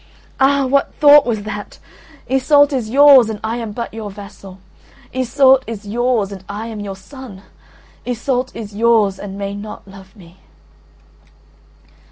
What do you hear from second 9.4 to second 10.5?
not love me."